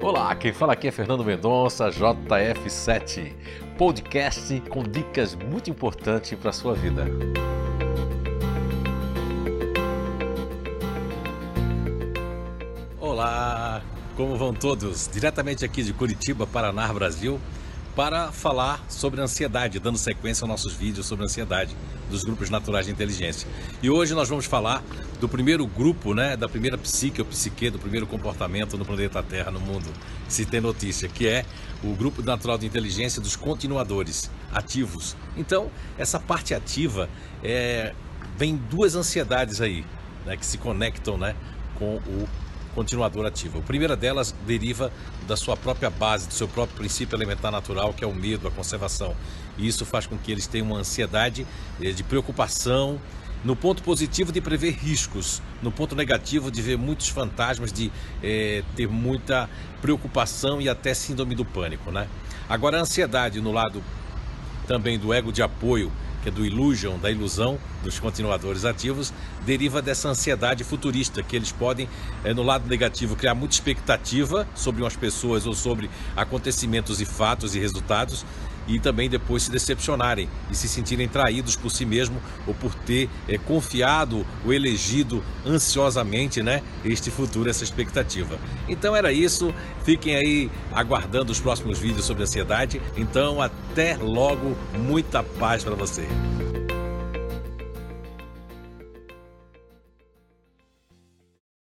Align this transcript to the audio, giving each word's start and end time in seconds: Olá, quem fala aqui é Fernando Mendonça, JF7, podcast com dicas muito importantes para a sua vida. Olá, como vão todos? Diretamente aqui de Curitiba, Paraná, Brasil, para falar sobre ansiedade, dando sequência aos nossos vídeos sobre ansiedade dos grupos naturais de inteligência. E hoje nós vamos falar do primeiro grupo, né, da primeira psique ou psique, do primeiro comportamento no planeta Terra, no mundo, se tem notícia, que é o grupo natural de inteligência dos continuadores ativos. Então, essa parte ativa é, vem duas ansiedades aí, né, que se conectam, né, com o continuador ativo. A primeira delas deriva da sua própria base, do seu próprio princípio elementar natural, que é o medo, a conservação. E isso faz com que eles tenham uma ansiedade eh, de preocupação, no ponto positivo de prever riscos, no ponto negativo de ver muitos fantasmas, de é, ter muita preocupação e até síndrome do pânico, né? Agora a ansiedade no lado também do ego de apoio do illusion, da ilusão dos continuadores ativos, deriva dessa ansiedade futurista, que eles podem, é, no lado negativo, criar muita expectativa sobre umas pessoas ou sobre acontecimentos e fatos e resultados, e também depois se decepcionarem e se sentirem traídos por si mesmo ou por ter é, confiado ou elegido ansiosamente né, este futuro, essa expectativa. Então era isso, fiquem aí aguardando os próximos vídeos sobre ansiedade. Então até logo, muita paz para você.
Olá, 0.00 0.32
quem 0.36 0.52
fala 0.52 0.74
aqui 0.74 0.86
é 0.86 0.92
Fernando 0.92 1.24
Mendonça, 1.24 1.88
JF7, 1.90 3.32
podcast 3.76 4.60
com 4.68 4.84
dicas 4.84 5.34
muito 5.34 5.70
importantes 5.70 6.38
para 6.38 6.50
a 6.50 6.52
sua 6.52 6.72
vida. 6.72 7.04
Olá, 13.00 13.82
como 14.16 14.36
vão 14.36 14.54
todos? 14.54 15.10
Diretamente 15.12 15.64
aqui 15.64 15.82
de 15.82 15.92
Curitiba, 15.92 16.46
Paraná, 16.46 16.92
Brasil, 16.92 17.40
para 17.98 18.30
falar 18.30 18.80
sobre 18.88 19.20
ansiedade, 19.20 19.80
dando 19.80 19.98
sequência 19.98 20.44
aos 20.44 20.48
nossos 20.48 20.72
vídeos 20.72 21.04
sobre 21.04 21.24
ansiedade 21.24 21.76
dos 22.08 22.22
grupos 22.22 22.48
naturais 22.48 22.86
de 22.86 22.92
inteligência. 22.92 23.48
E 23.82 23.90
hoje 23.90 24.14
nós 24.14 24.28
vamos 24.28 24.44
falar 24.44 24.84
do 25.18 25.28
primeiro 25.28 25.66
grupo, 25.66 26.14
né, 26.14 26.36
da 26.36 26.48
primeira 26.48 26.78
psique 26.78 27.20
ou 27.20 27.26
psique, 27.26 27.70
do 27.70 27.78
primeiro 27.80 28.06
comportamento 28.06 28.78
no 28.78 28.84
planeta 28.84 29.20
Terra, 29.20 29.50
no 29.50 29.58
mundo, 29.58 29.92
se 30.28 30.46
tem 30.46 30.60
notícia, 30.60 31.08
que 31.08 31.26
é 31.26 31.44
o 31.82 31.92
grupo 31.92 32.22
natural 32.22 32.56
de 32.56 32.66
inteligência 32.66 33.20
dos 33.20 33.34
continuadores 33.34 34.30
ativos. 34.52 35.16
Então, 35.36 35.68
essa 35.98 36.20
parte 36.20 36.54
ativa 36.54 37.10
é, 37.42 37.92
vem 38.36 38.54
duas 38.54 38.94
ansiedades 38.94 39.60
aí, 39.60 39.84
né, 40.24 40.36
que 40.36 40.46
se 40.46 40.56
conectam, 40.56 41.18
né, 41.18 41.34
com 41.74 41.96
o 41.96 42.28
continuador 42.78 43.26
ativo. 43.26 43.58
A 43.58 43.62
primeira 43.62 43.96
delas 43.96 44.32
deriva 44.46 44.92
da 45.26 45.36
sua 45.36 45.56
própria 45.56 45.90
base, 45.90 46.28
do 46.28 46.34
seu 46.34 46.46
próprio 46.46 46.76
princípio 46.76 47.16
elementar 47.16 47.50
natural, 47.50 47.92
que 47.92 48.04
é 48.04 48.06
o 48.06 48.14
medo, 48.14 48.46
a 48.46 48.52
conservação. 48.52 49.16
E 49.56 49.66
isso 49.66 49.84
faz 49.84 50.06
com 50.06 50.16
que 50.16 50.30
eles 50.30 50.46
tenham 50.46 50.68
uma 50.68 50.78
ansiedade 50.78 51.44
eh, 51.82 51.90
de 51.90 52.04
preocupação, 52.04 53.00
no 53.44 53.56
ponto 53.56 53.82
positivo 53.82 54.30
de 54.30 54.40
prever 54.40 54.74
riscos, 54.74 55.42
no 55.60 55.72
ponto 55.72 55.96
negativo 55.96 56.52
de 56.52 56.62
ver 56.62 56.78
muitos 56.78 57.08
fantasmas, 57.08 57.72
de 57.72 57.90
é, 58.22 58.62
ter 58.76 58.88
muita 58.88 59.48
preocupação 59.80 60.60
e 60.60 60.68
até 60.68 60.92
síndrome 60.92 61.36
do 61.36 61.44
pânico, 61.44 61.90
né? 61.92 62.08
Agora 62.48 62.78
a 62.78 62.80
ansiedade 62.80 63.40
no 63.40 63.52
lado 63.52 63.82
também 64.66 64.98
do 64.98 65.12
ego 65.12 65.32
de 65.32 65.40
apoio 65.40 65.90
do 66.30 66.44
illusion, 66.44 66.98
da 66.98 67.10
ilusão 67.10 67.58
dos 67.82 67.98
continuadores 67.98 68.64
ativos, 68.64 69.12
deriva 69.44 69.80
dessa 69.80 70.08
ansiedade 70.08 70.64
futurista, 70.64 71.22
que 71.22 71.36
eles 71.36 71.52
podem, 71.52 71.88
é, 72.24 72.34
no 72.34 72.42
lado 72.42 72.68
negativo, 72.68 73.16
criar 73.16 73.34
muita 73.34 73.54
expectativa 73.54 74.46
sobre 74.54 74.82
umas 74.82 74.96
pessoas 74.96 75.46
ou 75.46 75.54
sobre 75.54 75.90
acontecimentos 76.16 77.00
e 77.00 77.04
fatos 77.04 77.54
e 77.54 77.58
resultados, 77.58 78.24
e 78.68 78.78
também 78.78 79.08
depois 79.08 79.44
se 79.44 79.50
decepcionarem 79.50 80.28
e 80.50 80.54
se 80.54 80.68
sentirem 80.68 81.08
traídos 81.08 81.56
por 81.56 81.70
si 81.70 81.84
mesmo 81.84 82.20
ou 82.46 82.54
por 82.54 82.74
ter 82.74 83.08
é, 83.26 83.38
confiado 83.38 84.24
ou 84.44 84.52
elegido 84.52 85.24
ansiosamente 85.44 86.42
né, 86.42 86.62
este 86.84 87.10
futuro, 87.10 87.48
essa 87.48 87.64
expectativa. 87.64 88.38
Então 88.68 88.94
era 88.94 89.10
isso, 89.10 89.52
fiquem 89.84 90.14
aí 90.14 90.50
aguardando 90.72 91.32
os 91.32 91.40
próximos 91.40 91.78
vídeos 91.78 92.04
sobre 92.04 92.22
ansiedade. 92.22 92.80
Então 92.96 93.40
até 93.40 93.96
logo, 93.96 94.56
muita 94.74 95.22
paz 95.22 95.64
para 95.64 95.74
você. 95.74 96.06